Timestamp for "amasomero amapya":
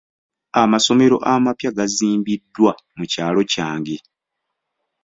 0.61-1.71